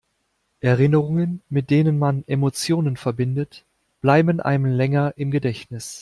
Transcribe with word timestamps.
Erinnerungen, 0.61 1.43
mit 1.47 1.69
denen 1.69 1.99
man 1.99 2.23
Emotionen 2.25 2.97
verbindet, 2.97 3.65
bleiben 4.01 4.39
einem 4.39 4.65
länger 4.65 5.13
im 5.15 5.29
Gedächtnis. 5.29 5.99